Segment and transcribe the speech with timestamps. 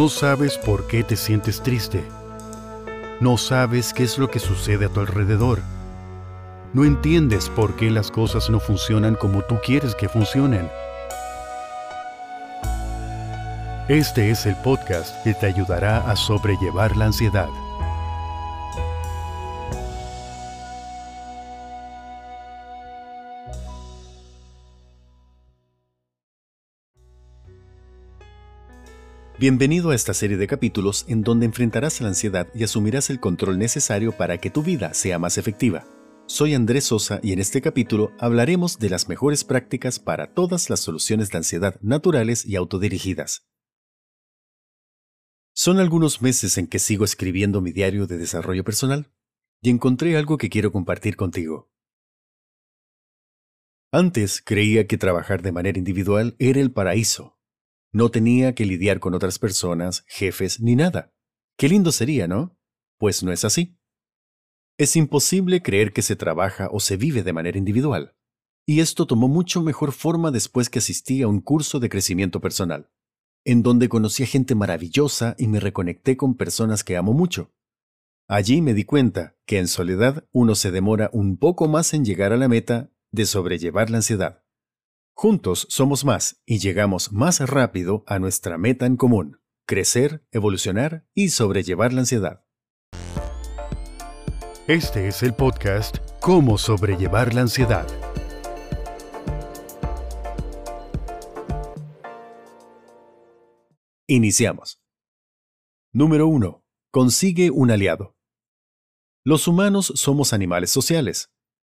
[0.00, 2.02] No sabes por qué te sientes triste.
[3.20, 5.60] No sabes qué es lo que sucede a tu alrededor.
[6.72, 10.70] No entiendes por qué las cosas no funcionan como tú quieres que funcionen.
[13.88, 17.50] Este es el podcast que te ayudará a sobrellevar la ansiedad.
[29.40, 33.58] Bienvenido a esta serie de capítulos en donde enfrentarás la ansiedad y asumirás el control
[33.58, 35.86] necesario para que tu vida sea más efectiva.
[36.26, 40.80] Soy Andrés Sosa y en este capítulo hablaremos de las mejores prácticas para todas las
[40.80, 43.48] soluciones de ansiedad naturales y autodirigidas.
[45.54, 49.10] Son algunos meses en que sigo escribiendo mi diario de desarrollo personal
[49.62, 51.72] y encontré algo que quiero compartir contigo.
[53.90, 57.39] Antes creía que trabajar de manera individual era el paraíso,
[57.92, 61.12] no tenía que lidiar con otras personas, jefes ni nada.
[61.56, 62.56] Qué lindo sería, ¿no?
[62.98, 63.76] Pues no es así.
[64.78, 68.16] Es imposible creer que se trabaja o se vive de manera individual.
[68.66, 72.90] Y esto tomó mucho mejor forma después que asistí a un curso de crecimiento personal,
[73.44, 77.52] en donde conocí a gente maravillosa y me reconecté con personas que amo mucho.
[78.28, 82.32] Allí me di cuenta que en soledad uno se demora un poco más en llegar
[82.32, 84.44] a la meta de sobrellevar la ansiedad.
[85.22, 91.28] Juntos somos más y llegamos más rápido a nuestra meta en común, crecer, evolucionar y
[91.28, 92.46] sobrellevar la ansiedad.
[94.66, 97.86] Este es el podcast Cómo sobrellevar la ansiedad.
[104.06, 104.80] Iniciamos.
[105.92, 106.64] Número 1.
[106.90, 108.16] Consigue un aliado.
[109.22, 111.30] Los humanos somos animales sociales.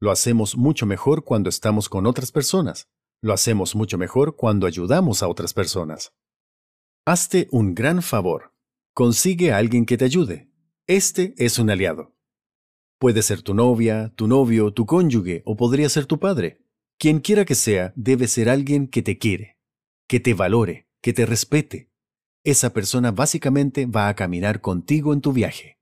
[0.00, 2.88] Lo hacemos mucho mejor cuando estamos con otras personas.
[3.20, 6.12] Lo hacemos mucho mejor cuando ayudamos a otras personas.
[7.04, 8.54] Hazte un gran favor.
[8.94, 10.50] Consigue a alguien que te ayude.
[10.86, 12.14] Este es un aliado.
[12.98, 16.62] Puede ser tu novia, tu novio, tu cónyuge o podría ser tu padre.
[16.96, 19.58] Quien quiera que sea, debe ser alguien que te quiere,
[20.08, 21.90] que te valore, que te respete.
[22.44, 25.78] Esa persona básicamente va a caminar contigo en tu viaje.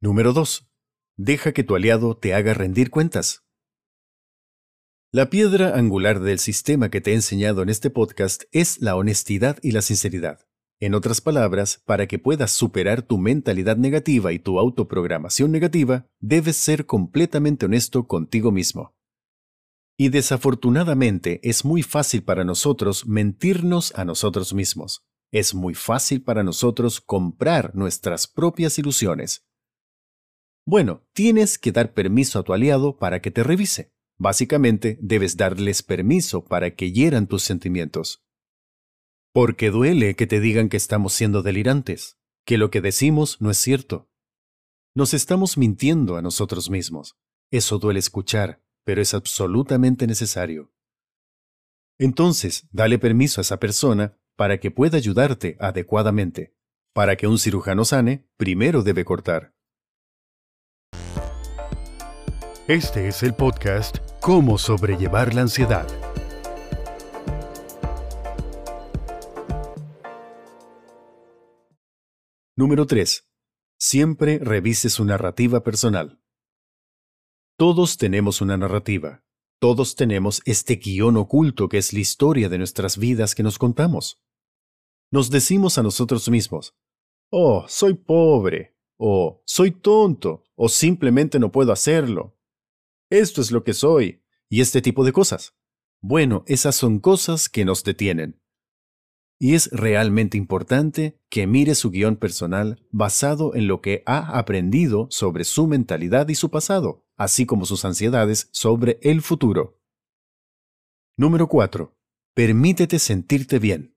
[0.00, 0.68] Número 2.
[1.16, 3.43] Deja que tu aliado te haga rendir cuentas.
[5.14, 9.58] La piedra angular del sistema que te he enseñado en este podcast es la honestidad
[9.62, 10.40] y la sinceridad.
[10.80, 16.56] En otras palabras, para que puedas superar tu mentalidad negativa y tu autoprogramación negativa, debes
[16.56, 18.96] ser completamente honesto contigo mismo.
[19.96, 25.04] Y desafortunadamente es muy fácil para nosotros mentirnos a nosotros mismos.
[25.30, 29.46] Es muy fácil para nosotros comprar nuestras propias ilusiones.
[30.66, 33.93] Bueno, tienes que dar permiso a tu aliado para que te revise.
[34.18, 38.24] Básicamente, debes darles permiso para que hieran tus sentimientos.
[39.32, 43.58] Porque duele que te digan que estamos siendo delirantes, que lo que decimos no es
[43.58, 44.10] cierto.
[44.94, 47.16] Nos estamos mintiendo a nosotros mismos.
[47.50, 50.72] Eso duele escuchar, pero es absolutamente necesario.
[51.98, 56.54] Entonces, dale permiso a esa persona para que pueda ayudarte adecuadamente.
[56.92, 59.53] Para que un cirujano sane, primero debe cortar.
[62.66, 65.86] Este es el podcast Cómo sobrellevar la ansiedad.
[72.56, 73.28] Número 3.
[73.78, 76.22] Siempre revise su narrativa personal.
[77.58, 79.22] Todos tenemos una narrativa.
[79.60, 84.22] Todos tenemos este guion oculto que es la historia de nuestras vidas que nos contamos.
[85.12, 86.74] Nos decimos a nosotros mismos,
[87.30, 92.33] oh, soy pobre, o soy tonto, o simplemente no puedo hacerlo,
[93.18, 95.54] esto es lo que soy, y este tipo de cosas.
[96.00, 98.40] Bueno, esas son cosas que nos detienen.
[99.38, 105.08] Y es realmente importante que mire su guion personal basado en lo que ha aprendido
[105.10, 109.80] sobre su mentalidad y su pasado, así como sus ansiedades sobre el futuro.
[111.16, 111.96] Número 4.
[112.34, 113.96] Permítete sentirte bien.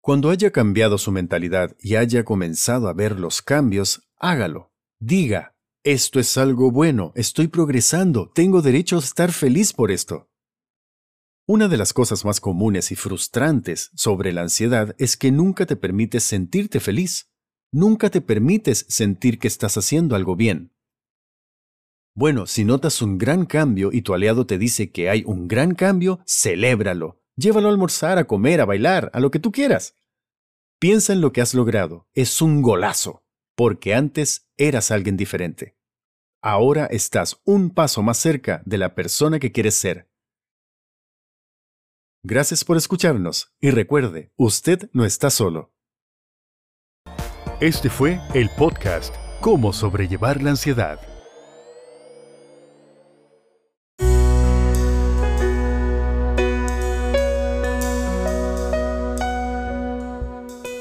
[0.00, 4.72] Cuando haya cambiado su mentalidad y haya comenzado a ver los cambios, hágalo.
[5.00, 5.55] Diga,
[5.86, 10.28] esto es algo bueno, estoy progresando, tengo derecho a estar feliz por esto.
[11.46, 15.76] Una de las cosas más comunes y frustrantes sobre la ansiedad es que nunca te
[15.76, 17.30] permites sentirte feliz.
[17.70, 20.72] Nunca te permites sentir que estás haciendo algo bien.
[22.16, 25.76] Bueno, si notas un gran cambio y tu aliado te dice que hay un gran
[25.76, 27.22] cambio, celébralo.
[27.36, 29.94] Llévalo a almorzar, a comer, a bailar, a lo que tú quieras.
[30.80, 32.08] Piensa en lo que has logrado.
[32.12, 33.22] Es un golazo,
[33.54, 35.75] porque antes eras alguien diferente
[36.46, 40.08] ahora estás un paso más cerca de la persona que quieres ser.
[42.22, 45.72] Gracias por escucharnos y recuerde, usted no está solo.
[47.60, 51.00] Este fue el podcast Cómo sobrellevar la ansiedad.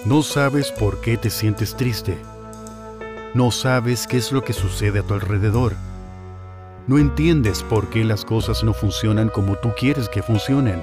[0.05, 2.15] No sabes por qué te sientes triste.
[3.35, 5.73] No sabes qué es lo que sucede a tu alrededor.
[6.87, 10.81] No entiendes por qué las cosas no funcionan como tú quieres que funcionen.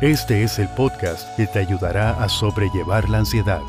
[0.00, 3.60] Este es el podcast que te ayudará a sobrellevar la ansiedad.